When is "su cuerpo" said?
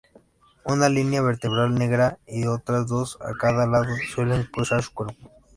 4.81-5.29